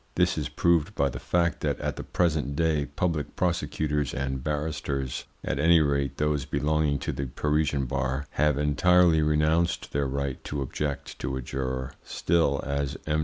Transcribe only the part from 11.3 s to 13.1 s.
a juror; still, as